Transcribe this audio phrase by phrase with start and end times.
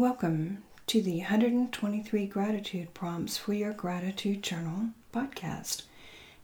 [0.00, 5.82] Welcome to the 123 Gratitude Prompts for Your Gratitude Journal podcast,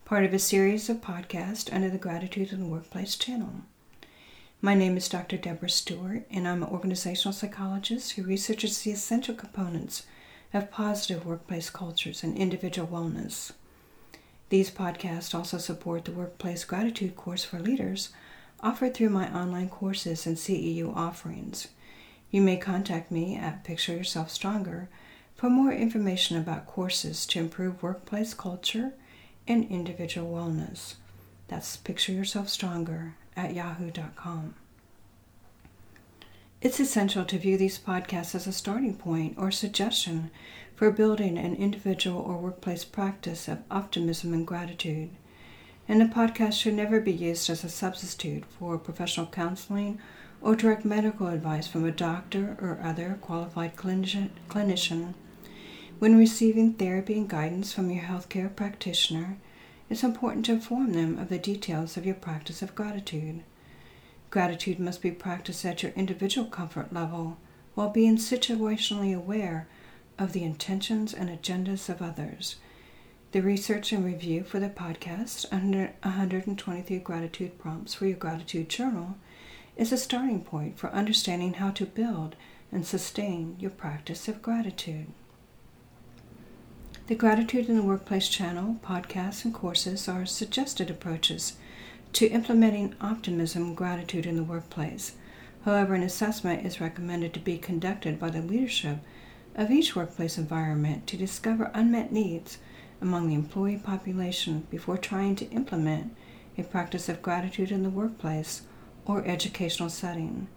[0.05, 3.63] part of a series of podcasts under the Gratitude in the Workplace channel.
[4.61, 5.39] My name is Dr.
[5.39, 10.05] Deborah Stewart, and I'm an organizational psychologist who researches the essential components
[10.53, 13.53] of positive workplace cultures and individual wellness.
[14.51, 18.11] These podcasts also support the Workplace Gratitude course for leaders
[18.61, 21.69] offered through my online courses and CEU offerings.
[22.31, 24.89] You may contact me at Picture Yourself Stronger
[25.37, 28.93] for more information about courses to improve workplace culture
[29.47, 30.95] and individual wellness.
[31.49, 34.55] That's Picture Yourself Stronger at yahoo.com.
[36.63, 40.31] It's essential to view these podcasts as a starting point or suggestion
[40.75, 45.11] for building an individual or workplace practice of optimism and gratitude.
[45.87, 50.01] And the podcast should never be used as a substitute for professional counseling
[50.47, 55.15] or direct medical advice from a doctor or other qualified clinician.
[55.99, 59.39] When receiving therapy and guidance from your healthcare practitioner,
[59.91, 63.43] it's important to inform them of the details of your practice of gratitude.
[64.31, 67.39] Gratitude must be practiced at your individual comfort level
[67.75, 69.67] while being situationally aware
[70.17, 72.55] of the intentions and agendas of others.
[73.33, 79.17] The research and review for the podcast under 123 gratitude prompts for your gratitude journal
[79.77, 82.35] is a starting point for understanding how to build
[82.73, 85.07] and sustain your practice of gratitude.
[87.07, 91.57] The Gratitude in the Workplace channel, podcasts, and courses are suggested approaches
[92.15, 95.13] to implementing optimism gratitude in the workplace.
[95.65, 98.99] However, an assessment is recommended to be conducted by the leadership
[99.55, 102.59] of each workplace environment to discover unmet needs
[103.01, 106.17] among the employee population before trying to implement
[106.59, 108.63] a practice of gratitude in the workplace
[109.07, 110.49] or educational setting.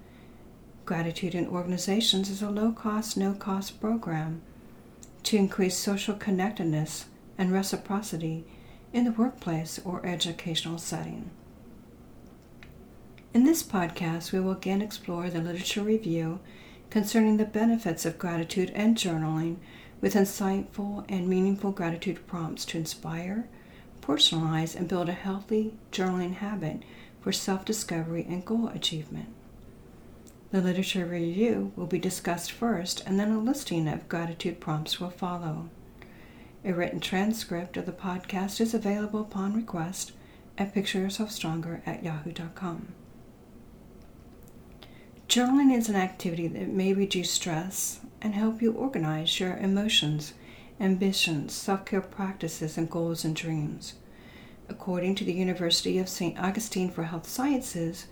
[0.86, 4.42] Gratitude in Organizations is a low cost, no cost program
[5.24, 7.06] to increase social connectedness
[7.38, 8.46] and reciprocity
[8.92, 11.30] in the workplace or educational setting.
[13.34, 16.40] In this podcast, we will again explore the literature review
[16.90, 19.58] concerning the benefits of gratitude and journaling
[20.02, 23.48] with insightful and meaningful gratitude prompts to inspire,
[24.02, 26.82] personalize, and build a healthy journaling habit
[27.22, 29.30] for self discovery and goal achievement.
[30.52, 35.12] The literature review will be discussed first, and then a listing of gratitude prompts will
[35.12, 35.70] follow.
[36.66, 40.12] A written transcript of the podcast is available upon request
[40.58, 42.94] at pictureyourselfstronger at yahoo.com.
[45.28, 50.34] Journaling is an activity that may reduce stress and help you organize your emotions,
[50.80, 53.94] ambitions, self care practices, and goals and dreams.
[54.70, 56.40] According to the University of St.
[56.40, 58.06] Augustine for Health Sciences,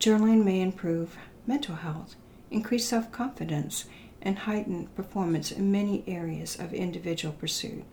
[0.00, 1.16] journaling may improve
[1.46, 2.16] mental health,
[2.50, 3.84] increase self confidence,
[4.20, 7.84] and heighten performance in many areas of individual pursuit.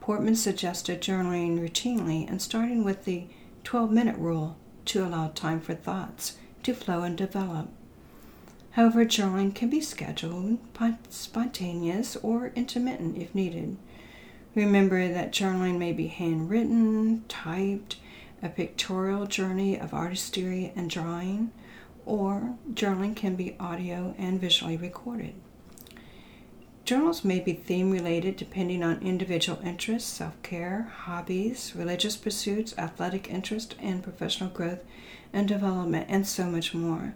[0.00, 3.28] Portman suggested journaling routinely and starting with the
[3.62, 4.56] 12 minute rule
[4.86, 7.68] to allow time for thoughts to flow and develop.
[8.72, 10.58] However, journaling can be scheduled,
[11.08, 13.76] spontaneous, or intermittent if needed.
[14.58, 17.94] Remember that journaling may be handwritten, typed,
[18.42, 21.52] a pictorial journey of artistry and drawing,
[22.04, 25.34] or journaling can be audio and visually recorded.
[26.84, 33.30] Journals may be theme related depending on individual interests, self care, hobbies, religious pursuits, athletic
[33.30, 34.80] interest, and professional growth
[35.32, 37.14] and development, and so much more.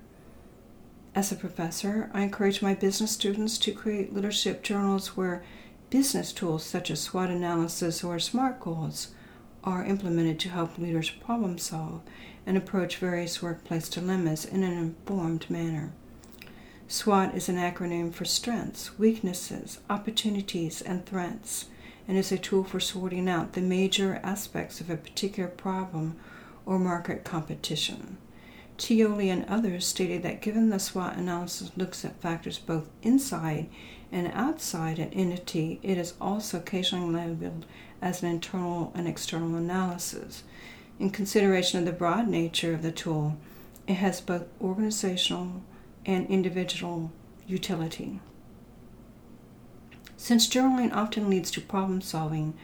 [1.12, 5.42] As a professor, I encourage my business students to create leadership journals where
[5.92, 9.08] Business tools such as SWOT analysis or SMART goals
[9.62, 12.00] are implemented to help leaders problem solve
[12.46, 15.92] and approach various workplace dilemmas in an informed manner.
[16.88, 21.66] SWOT is an acronym for strengths, weaknesses, opportunities, and threats,
[22.08, 26.16] and is a tool for sorting out the major aspects of a particular problem
[26.64, 28.16] or market competition.
[28.78, 33.68] Tioli and others stated that given the SWOT analysis looks at factors both inside
[34.12, 37.66] and outside an entity, it is also occasionally labeled
[38.00, 40.44] as an internal and external analysis.
[40.98, 43.38] In consideration of the broad nature of the tool,
[43.88, 45.62] it has both organizational
[46.04, 47.10] and individual
[47.46, 48.20] utility.
[50.16, 52.54] Since journaling often leads to problem solving,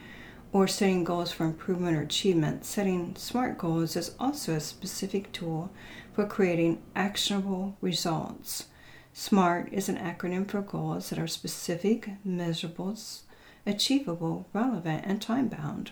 [0.51, 5.71] or setting goals for improvement or achievement, setting SMART goals is also a specific tool
[6.13, 8.65] for creating actionable results.
[9.19, 12.97] SMART is an acronym for goals that are specific, measurable,
[13.65, 15.91] achievable, relevant, and time bound.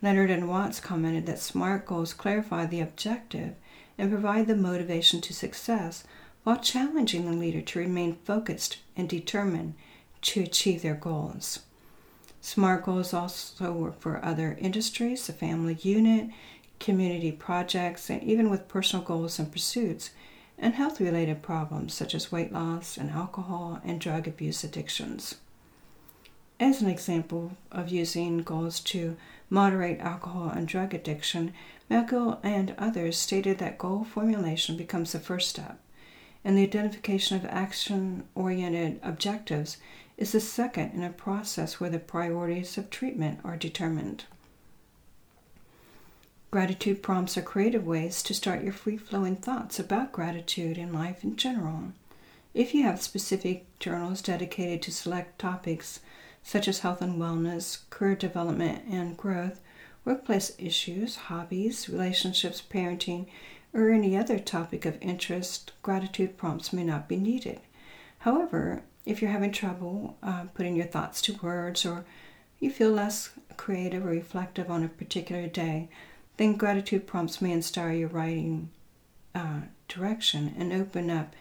[0.00, 3.56] Leonard and Watts commented that SMART goals clarify the objective
[3.98, 6.04] and provide the motivation to success
[6.44, 9.74] while challenging the leader to remain focused and determined
[10.22, 11.58] to achieve their goals.
[12.40, 16.30] SMART goals also work for other industries, the family unit,
[16.78, 20.10] community projects, and even with personal goals and pursuits,
[20.58, 25.36] and health related problems such as weight loss and alcohol and drug abuse addictions.
[26.60, 29.16] As an example of using goals to
[29.50, 31.52] moderate alcohol and drug addiction,
[31.90, 35.80] Malgiel and others stated that goal formulation becomes the first step,
[36.44, 39.78] and the identification of action oriented objectives
[40.16, 44.24] is the second in a process where the priorities of treatment are determined.
[46.54, 51.24] Gratitude prompts are creative ways to start your free flowing thoughts about gratitude and life
[51.24, 51.90] in general.
[52.54, 55.98] If you have specific journals dedicated to select topics
[56.44, 59.60] such as health and wellness, career development and growth,
[60.04, 63.26] workplace issues, hobbies, relationships, parenting,
[63.72, 67.58] or any other topic of interest, gratitude prompts may not be needed.
[68.18, 72.04] However, if you're having trouble uh, putting your thoughts to words or
[72.60, 75.88] you feel less creative or reflective on a particular day,
[76.36, 78.70] then gratitude prompts may inspire your writing
[79.34, 81.34] uh, direction and open up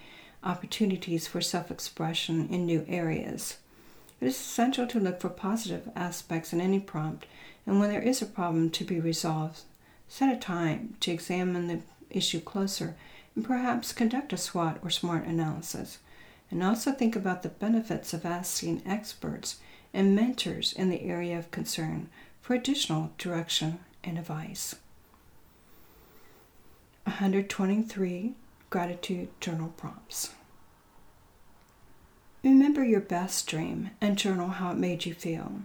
[0.43, 3.57] opportunities for self expression in new areas.
[4.21, 7.25] It is essential to look for positive aspects in any prompt,
[7.65, 9.61] and when there is a problem to be resolved,
[10.07, 12.95] set a time to examine the issue closer
[13.35, 15.99] and perhaps conduct a SWOT or SMART analysis
[16.53, 19.59] and also think about the benefits of asking experts
[19.91, 22.09] and mentors in the area of concern
[22.41, 24.75] for additional direction and advice.
[27.05, 28.33] 123
[28.69, 30.29] Gratitude Journal Prompts.
[32.43, 35.63] Remember your best dream and journal how it made you feel.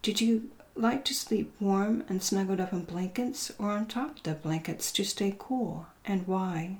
[0.00, 4.22] Did you like to sleep warm and snuggled up in blankets or on top of
[4.22, 6.78] the blankets to stay cool and why?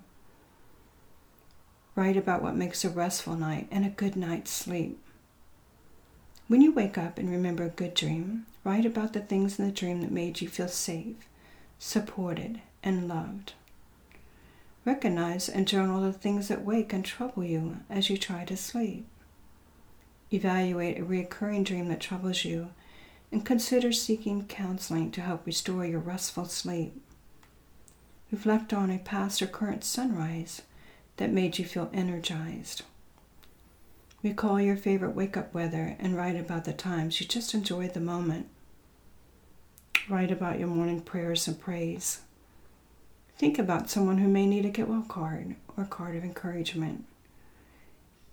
[1.95, 4.99] Write about what makes a restful night and a good night's sleep.
[6.49, 9.71] When you wake up and remember a good dream, write about the things in the
[9.71, 11.17] dream that made you feel safe,
[11.79, 13.55] supported, and loved.
[14.85, 19.07] Recognize and journal the things that wake and trouble you as you try to sleep.
[20.33, 22.71] Evaluate a recurring dream that troubles you
[23.31, 27.01] and consider seeking counseling to help restore your restful sleep.
[28.31, 30.63] Reflect on a past or current sunrise
[31.19, 32.83] that made you feel energized.
[34.23, 38.01] Recall your favorite wake up weather and write about the times you just enjoyed the
[38.01, 38.49] moment.
[40.09, 42.21] Write about your morning prayers and praise.
[43.39, 47.05] Think about someone who may need a get well card or card of encouragement.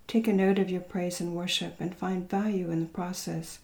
[0.08, 3.60] Take a note of your praise and worship and find value in the process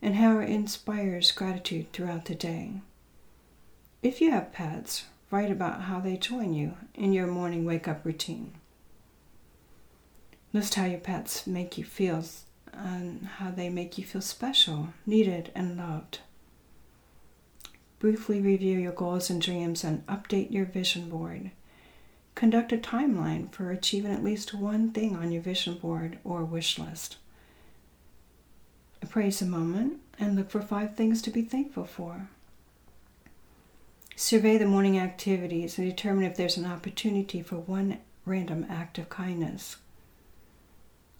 [0.00, 2.80] and how it inspires gratitude throughout the day.
[4.02, 8.04] If you have pets, Write about how they join you in your morning wake up
[8.04, 8.52] routine.
[10.52, 12.22] List how your pets make you feel
[12.70, 16.18] and how they make you feel special, needed, and loved.
[18.02, 21.52] Briefly review your goals and dreams and update your vision board.
[22.34, 26.80] Conduct a timeline for achieving at least one thing on your vision board or wish
[26.80, 27.18] list.
[29.00, 32.26] Appraise a moment and look for five things to be thankful for.
[34.16, 39.10] Survey the morning activities and determine if there's an opportunity for one random act of
[39.10, 39.76] kindness.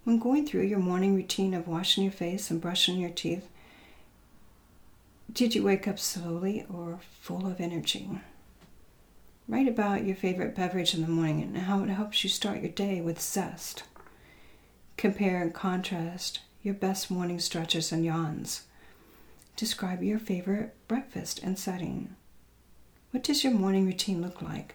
[0.02, 3.48] When going through your morning routine of washing your face and brushing your teeth,
[5.32, 8.10] did you wake up slowly or full of energy?
[9.48, 12.70] Write about your favorite beverage in the morning and how it helps you start your
[12.70, 13.84] day with zest.
[14.96, 18.64] Compare and contrast your best morning stretches and yawns.
[19.56, 22.14] Describe your favorite breakfast and setting.
[23.10, 24.74] What does your morning routine look like?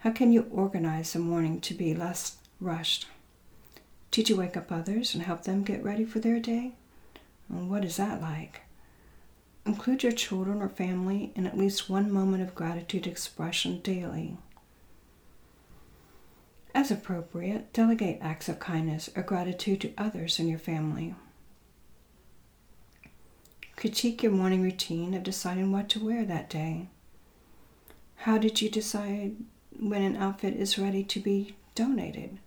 [0.00, 3.06] How can you organize the morning to be less rushed?
[4.10, 6.72] Did you wake up others and help them get ready for their day?
[7.48, 8.60] And what is that like?
[9.66, 14.36] Include your children or family in at least one moment of gratitude expression daily.
[16.72, 21.16] As appropriate, delegate acts of kindness or gratitude to others in your family.
[23.74, 26.86] Critique your morning routine of deciding what to wear that day.
[28.18, 29.34] How did you decide
[29.78, 32.38] when an outfit is ready to be donated?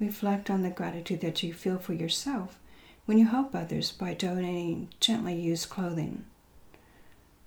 [0.00, 2.58] Reflect on the gratitude that you feel for yourself
[3.04, 6.24] when you help others by donating gently used clothing.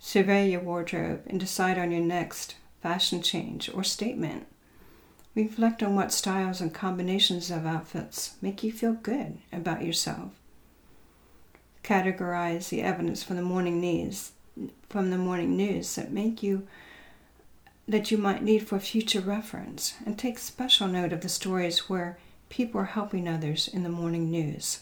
[0.04, 4.48] Survey your wardrobe and decide on your next fashion change or statement.
[5.36, 10.32] Reflect on what styles and combinations of outfits make you feel good about yourself.
[11.84, 14.32] Categorize the evidence from the morning news
[14.90, 16.68] from the morning news that make you
[17.88, 22.18] that you might need for future reference, and take special note of the stories where
[22.50, 24.82] people are helping others in the morning news.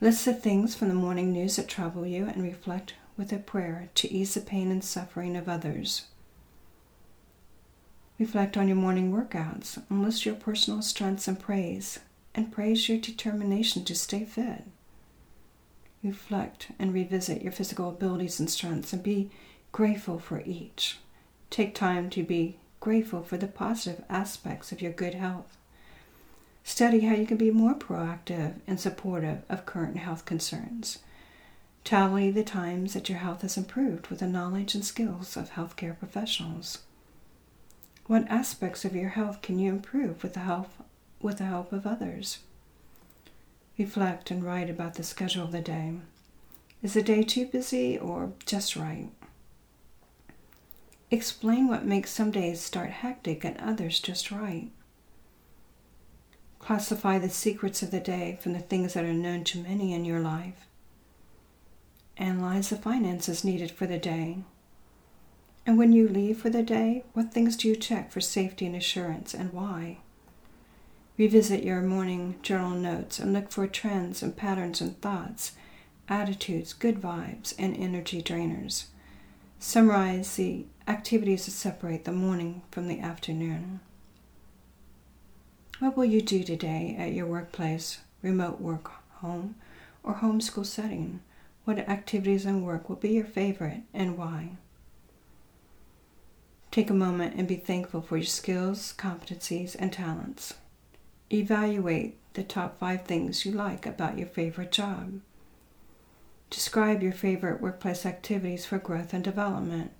[0.00, 3.88] List the things from the morning news that trouble you and reflect with a prayer
[3.94, 6.06] to ease the pain and suffering of others.
[8.18, 11.98] Reflect on your morning workouts and list your personal strengths and praise,
[12.34, 14.64] and praise your determination to stay fit.
[16.02, 19.30] Reflect and revisit your physical abilities and strengths and be
[19.72, 20.98] grateful for each.
[21.50, 25.56] Take time to be grateful for the positive aspects of your good health.
[26.62, 30.98] Study how you can be more proactive and supportive of current health concerns.
[31.84, 35.98] Tally the times that your health has improved with the knowledge and skills of healthcare
[35.98, 36.78] professionals.
[38.06, 40.70] What aspects of your health can you improve with the help,
[41.20, 42.38] with the help of others?
[43.78, 45.94] Reflect and write about the schedule of the day.
[46.82, 49.10] Is the day too busy or just right?
[51.10, 54.70] Explain what makes some days start hectic and others just right.
[56.58, 60.06] Classify the secrets of the day from the things that are known to many in
[60.06, 60.66] your life.
[62.16, 64.38] Analyze the finances needed for the day.
[65.66, 68.76] And when you leave for the day, what things do you check for safety and
[68.76, 69.98] assurance and why?
[71.16, 75.52] Revisit your morning journal notes and look for trends and patterns and thoughts,
[76.08, 78.86] attitudes, good vibes, and energy drainers.
[79.58, 83.80] Summarize the activities that separate the morning from the afternoon.
[85.78, 89.54] What will you do today at your workplace, remote work, home,
[90.02, 91.20] or homeschool setting?
[91.64, 94.50] What activities and work will be your favorite and why?
[96.70, 100.54] Take a moment and be thankful for your skills, competencies, and talents.
[101.32, 105.20] Evaluate the top five things you like about your favorite job.
[106.50, 109.92] Describe your favorite workplace activities for growth and development.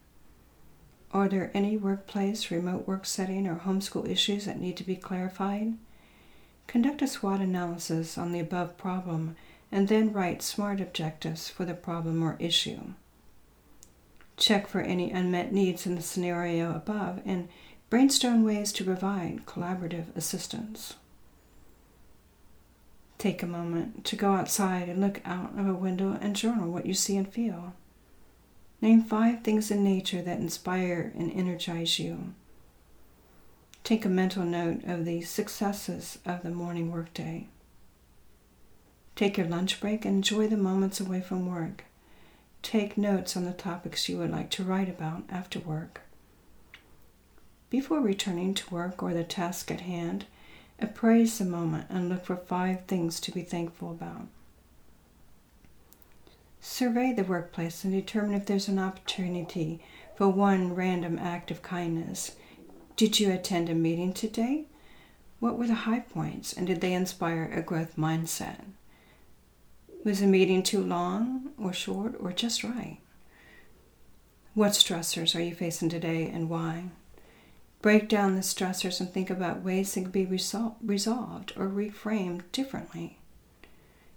[1.12, 5.74] Are there any workplace, remote work setting, or homeschool issues that need to be clarified?
[6.66, 9.36] Conduct a SWOT analysis on the above problem
[9.74, 12.92] and then write SMART objectives for the problem or issue.
[14.36, 17.48] Check for any unmet needs in the scenario above and
[17.90, 20.94] brainstorm ways to provide collaborative assistance.
[23.18, 26.86] Take a moment to go outside and look out of a window and journal what
[26.86, 27.74] you see and feel.
[28.80, 32.32] Name five things in nature that inspire and energize you.
[33.82, 37.48] Take a mental note of the successes of the morning workday.
[39.16, 41.84] Take your lunch break and enjoy the moments away from work.
[42.62, 46.00] Take notes on the topics you would like to write about after work.
[47.70, 50.26] Before returning to work or the task at hand,
[50.80, 54.26] appraise the moment and look for five things to be thankful about.
[56.60, 59.80] Survey the workplace and determine if there's an opportunity
[60.16, 62.36] for one random act of kindness.
[62.96, 64.64] Did you attend a meeting today?
[65.40, 68.60] What were the high points and did they inspire a growth mindset?
[70.04, 72.98] Was the meeting too long or short or just right?
[74.52, 76.90] What stressors are you facing today and why?
[77.80, 82.42] Break down the stressors and think about ways they can be resol- resolved or reframed
[82.52, 83.18] differently.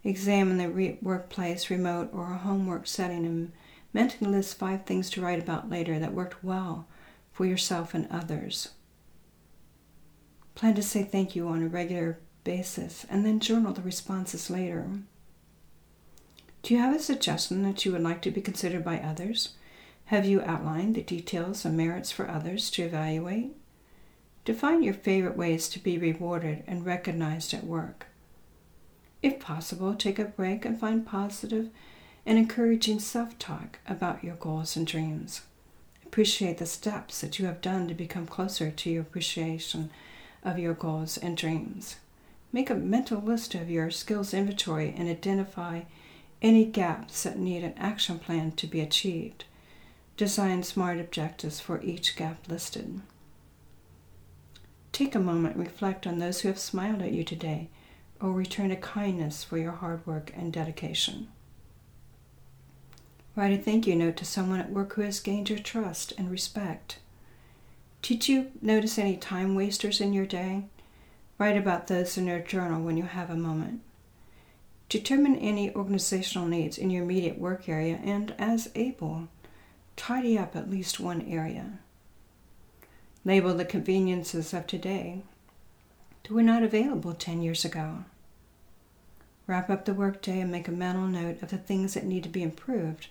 [0.04, 3.54] Examine the re- workplace, remote, or a homework setting and
[3.94, 6.86] mentally list five things to write about later that worked well
[7.32, 8.70] for yourself and others.
[10.54, 14.90] Plan to say thank you on a regular basis and then journal the responses later.
[16.68, 19.54] Do you have a suggestion that you would like to be considered by others?
[20.08, 23.56] Have you outlined the details and merits for others to evaluate?
[24.44, 28.08] Define your favorite ways to be rewarded and recognized at work.
[29.24, 31.70] If possible, take a break and find positive
[32.26, 35.44] and encouraging self talk about your goals and dreams.
[36.06, 39.90] Appreciate the steps that you have done to become closer to your appreciation
[40.44, 41.96] of your goals and dreams.
[42.52, 45.84] Make a mental list of your skills inventory and identify
[46.42, 49.46] any gaps that need an action plan to be achieved.
[50.16, 53.02] Design SMART objectives for each gap listed.
[54.92, 57.70] Take a moment and reflect on those who have smiled at you today
[58.20, 61.28] or return a kindness for your hard work and dedication.
[63.36, 66.32] Write a thank you note to someone at work who has gained your trust and
[66.32, 66.98] respect.
[68.02, 70.64] Did you notice any time wasters in your day?
[71.38, 73.82] Write about those in your journal when you have a moment.
[74.90, 79.28] Determine any organizational needs in your immediate work area and, as able,
[79.96, 81.80] tidy up at least one area.
[83.26, 85.24] Label the conveniences of today
[86.24, 88.06] that were not available 10 years ago.
[89.46, 92.30] Wrap up the workday and make a mental note of the things that need to
[92.30, 93.08] be improved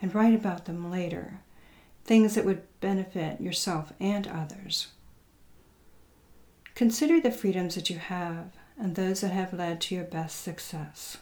[0.00, 1.40] and write about them later.
[2.08, 4.88] things that would benefit yourself and others.
[6.74, 11.18] Consider the freedoms that you have and those that have led to your best success.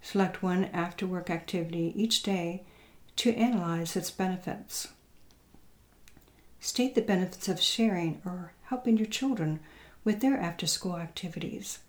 [0.00, 2.64] Select one after work activity each day
[3.16, 4.88] to analyze its benefits.
[6.60, 9.60] State the benefits of sharing or helping your children
[10.04, 11.80] with their after school activities.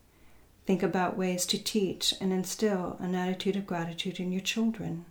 [0.65, 5.05] Think about ways to teach and instill an attitude of gratitude in your children.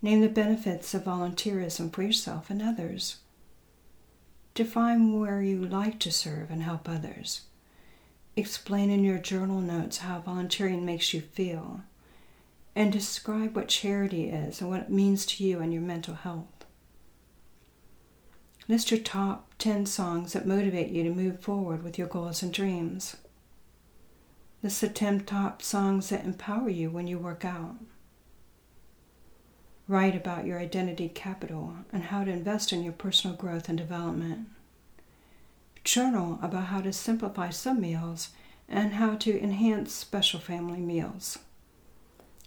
[0.00, 3.16] Name the benefits of volunteerism for yourself and others.
[4.56, 7.42] Define where you like to serve and help others.
[8.36, 11.82] Explain in your journal notes how volunteering makes you feel.
[12.74, 16.64] And describe what charity is and what it means to you and your mental health.
[18.66, 22.50] List your top 10 songs that motivate you to move forward with your goals and
[22.50, 23.16] dreams.
[24.62, 27.76] List the 10 top songs that empower you when you work out.
[29.88, 34.48] Write about your identity capital and how to invest in your personal growth and development.
[35.84, 38.30] Journal about how to simplify some meals
[38.68, 41.38] and how to enhance special family meals.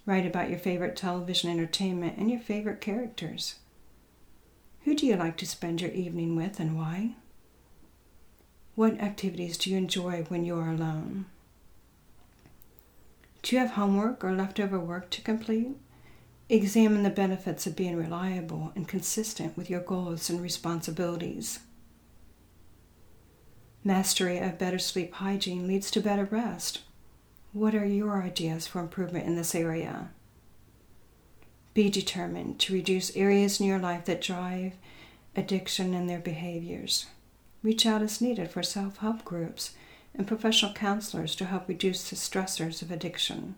[0.05, 3.55] Write about your favorite television entertainment and your favorite characters.
[4.84, 7.15] Who do you like to spend your evening with and why?
[8.75, 11.25] What activities do you enjoy when you are alone?
[13.43, 15.77] Do you have homework or leftover work to complete?
[16.51, 21.59] Examine the benefits of being reliable and consistent with your goals and responsibilities.
[23.83, 26.81] Mastery of better sleep hygiene leads to better rest.
[27.53, 30.09] What are your ideas for improvement in this area?
[31.75, 34.73] Be determined to reduce areas in your life that drive
[35.35, 37.05] addiction and their behaviors.
[37.61, 39.75] Reach out as needed for self help groups
[40.15, 43.55] and professional counselors to help reduce the stressors of addiction.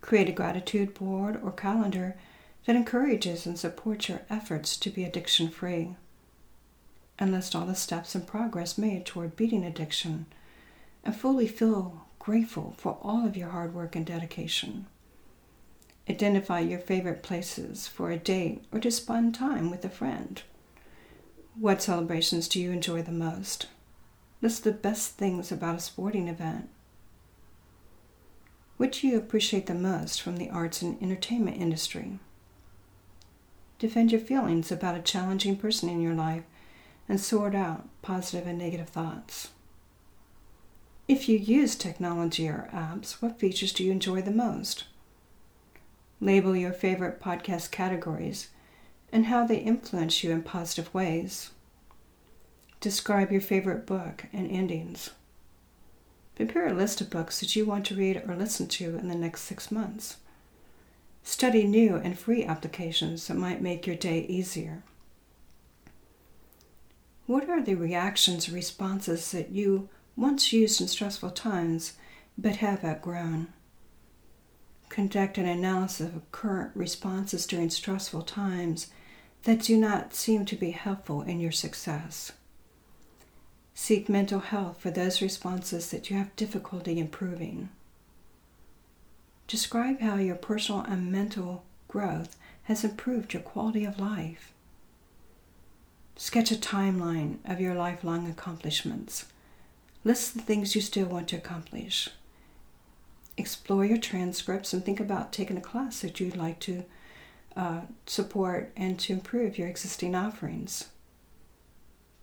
[0.00, 2.16] Create a gratitude board or calendar
[2.66, 5.96] that encourages and supports your efforts to be addiction free.
[7.18, 10.26] And list all the steps and progress made toward beating addiction
[11.04, 14.86] and fully feel grateful for all of your hard work and dedication.
[16.08, 20.42] Identify your favorite places for a date or to spend time with a friend.
[21.58, 23.66] What celebrations do you enjoy the most?
[24.40, 26.68] List the best things about a sporting event.
[28.78, 32.20] What do you appreciate the most from the arts and entertainment industry?
[33.80, 36.44] Defend your feelings about a challenging person in your life
[37.08, 39.48] and sort out positive and negative thoughts.
[41.08, 44.84] If you use technology or apps, what features do you enjoy the most?
[46.20, 48.48] Label your favorite podcast categories
[49.10, 51.50] and how they influence you in positive ways.
[52.78, 55.10] Describe your favorite book and endings.
[56.38, 59.16] Prepare a list of books that you want to read or listen to in the
[59.16, 60.18] next six months.
[61.24, 64.84] Study new and free applications that might make your day easier.
[67.26, 71.94] What are the reactions or responses that you once used in stressful times
[72.38, 73.48] but have outgrown?
[74.88, 78.86] conduct an analysis of current responses during stressful times
[79.42, 82.32] that do not seem to be helpful in your success.
[83.80, 87.68] Seek mental health for those responses that you have difficulty improving.
[89.46, 94.52] Describe how your personal and mental growth has improved your quality of life.
[96.16, 99.26] Sketch a timeline of your lifelong accomplishments.
[100.02, 102.10] List the things you still want to accomplish
[103.36, 106.84] explore your transcripts and think about taking a class that you'd like to
[107.56, 110.86] uh, support and to improve your existing offerings.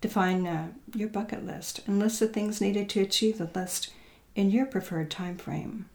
[0.06, 3.92] Define uh, your bucket list and list the things needed to achieve the list
[4.36, 5.90] in your preferred time frame.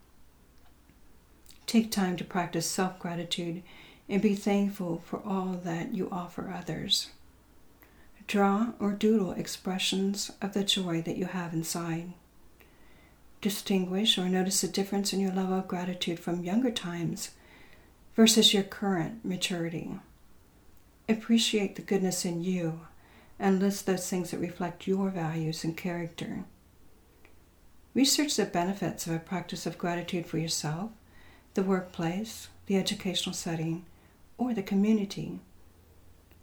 [1.64, 3.62] Take time to practice self gratitude
[4.08, 7.10] and be thankful for all that you offer others.
[8.26, 12.12] Draw or doodle expressions of the joy that you have inside
[13.40, 17.30] distinguish or notice a difference in your level of gratitude from younger times
[18.16, 19.92] versus your current maturity.
[21.08, 22.80] Appreciate the goodness in you
[23.40, 26.44] and list those things that reflect your values and character.
[27.94, 30.90] Research the benefits of a practice of gratitude for yourself,
[31.54, 33.84] the workplace, the educational setting,
[34.38, 35.40] or the community.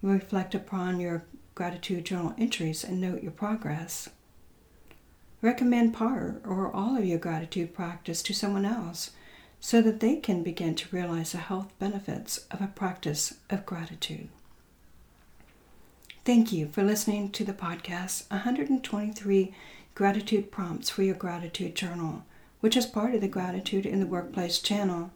[0.01, 1.23] Reflect upon your
[1.55, 4.09] gratitude journal entries and note your progress.
[5.41, 9.11] Recommend part or all of your gratitude practice to someone else
[9.59, 14.29] so that they can begin to realize the health benefits of a practice of gratitude.
[16.27, 19.53] Thank you for listening to the podcast 123
[19.95, 22.25] Gratitude Prompts for Your Gratitude Journal,
[22.59, 25.11] which is part of the Gratitude in the Workplace channel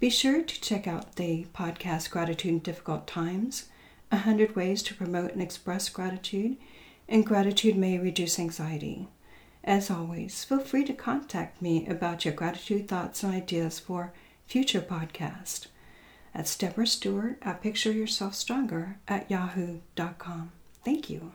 [0.00, 3.66] Be sure to check out the podcast Gratitude in Difficult Times
[4.08, 6.56] 100 Ways to Promote and Express Gratitude,
[7.06, 9.08] and Gratitude May Reduce Anxiety.
[9.62, 14.14] As always, feel free to contact me about your gratitude thoughts and ideas for
[14.46, 15.66] future podcasts.
[16.36, 20.52] At Deborah Stewart at Picture Yourself Stronger at yahoo.com.
[20.84, 21.32] Thank you.